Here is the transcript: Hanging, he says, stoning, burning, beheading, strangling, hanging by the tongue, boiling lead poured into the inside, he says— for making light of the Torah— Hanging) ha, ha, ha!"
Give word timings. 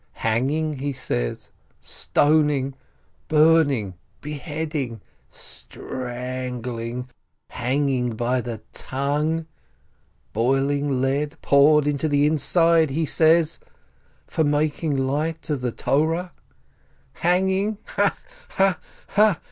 Hanging, 0.25 0.77
he 0.79 0.93
says, 0.93 1.51
stoning, 1.79 2.73
burning, 3.27 3.93
beheading, 4.19 4.99
strangling, 5.29 7.07
hanging 7.49 8.15
by 8.15 8.41
the 8.41 8.63
tongue, 8.73 9.45
boiling 10.33 11.01
lead 11.01 11.37
poured 11.43 11.85
into 11.85 12.07
the 12.09 12.25
inside, 12.25 12.89
he 12.89 13.05
says— 13.05 13.59
for 14.25 14.43
making 14.43 14.97
light 14.97 15.51
of 15.51 15.61
the 15.61 15.71
Torah— 15.71 16.33
Hanging) 17.21 17.77
ha, 17.85 18.17
ha, 18.53 18.79
ha!" 19.09 19.39